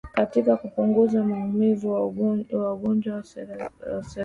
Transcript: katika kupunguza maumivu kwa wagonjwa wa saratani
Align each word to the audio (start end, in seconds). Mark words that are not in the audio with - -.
katika 0.13 0.57
kupunguza 0.57 1.23
maumivu 1.23 2.11
kwa 2.49 2.69
wagonjwa 2.73 3.15
wa 3.15 3.23
saratani 3.23 4.05